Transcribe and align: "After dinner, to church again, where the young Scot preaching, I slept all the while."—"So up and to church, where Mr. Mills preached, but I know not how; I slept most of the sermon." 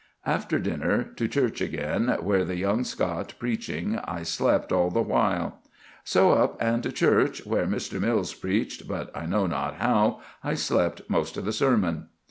"After 0.25 0.57
dinner, 0.57 1.03
to 1.17 1.27
church 1.27 1.61
again, 1.61 2.07
where 2.21 2.43
the 2.43 2.55
young 2.57 2.83
Scot 2.83 3.35
preaching, 3.37 3.99
I 4.03 4.23
slept 4.23 4.71
all 4.71 4.89
the 4.89 4.99
while."—"So 5.03 6.31
up 6.31 6.57
and 6.59 6.81
to 6.81 6.91
church, 6.91 7.45
where 7.45 7.67
Mr. 7.67 8.01
Mills 8.01 8.33
preached, 8.33 8.87
but 8.87 9.15
I 9.15 9.27
know 9.27 9.45
not 9.45 9.75
how; 9.75 10.21
I 10.43 10.55
slept 10.55 11.03
most 11.07 11.37
of 11.37 11.45
the 11.45 11.53
sermon." 11.53 12.07